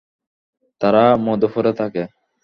তারা 0.81 1.03
মধুপুরে 1.25 1.71
থাকে। 1.73 2.03